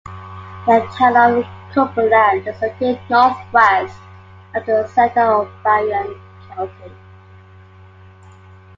The 0.65 0.79
town 0.97 1.15
of 1.15 1.45
Cumberland 1.71 2.47
is 2.47 2.59
located 2.59 2.99
northwest 3.07 3.99
of 4.55 4.65
the 4.65 4.87
center 4.87 5.21
of 5.31 5.63
Barron 5.63 6.19
County. 6.47 6.91